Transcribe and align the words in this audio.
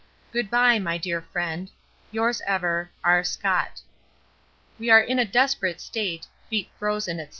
Goodbye, 0.33 0.79
my 0.79 0.97
dear 0.97 1.21
friend, 1.21 1.69
Yours 2.09 2.41
ever, 2.47 2.89
R. 3.03 3.23
SCOTT. 3.23 3.81
We 4.79 4.89
are 4.89 4.99
in 5.01 5.19
a 5.19 5.25
desperate 5.25 5.79
state, 5.79 6.25
feet 6.49 6.71
frozen, 6.79 7.17
&c. 7.19 7.27